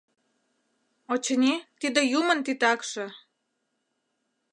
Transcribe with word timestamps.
Очыни, 1.13 1.55
тиде 1.79 2.01
юмын 2.19 2.39
титакше— 2.45 3.05